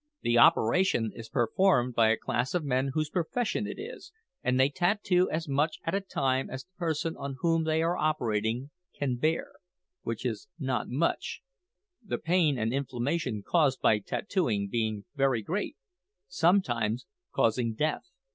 The 0.23 0.39
operation 0.39 1.11
is 1.13 1.29
performed 1.29 1.93
by 1.93 2.09
a 2.09 2.17
class 2.17 2.55
of 2.55 2.63
men 2.63 2.89
whose 2.95 3.11
profession 3.11 3.67
it 3.67 3.77
is, 3.79 4.11
and 4.43 4.59
they 4.59 4.67
tattoo 4.67 5.29
as 5.29 5.47
much 5.47 5.77
at 5.83 5.93
a 5.93 6.01
time 6.01 6.49
as 6.49 6.63
the 6.63 6.71
person 6.75 7.15
on 7.17 7.35
whom 7.41 7.65
they 7.65 7.83
are 7.83 7.95
operating 7.95 8.71
can 8.97 9.17
bear, 9.17 9.51
which 10.01 10.25
is 10.25 10.47
not 10.57 10.89
much, 10.89 11.43
the 12.03 12.17
pain 12.17 12.57
and 12.57 12.73
inflammation 12.73 13.43
caused 13.45 13.79
by 13.79 13.99
tattooing 13.99 14.69
being 14.69 15.05
very 15.13 15.43
great 15.43 15.77
sometimes 16.27 17.05
causing 17.31 17.75
death. 17.75 18.09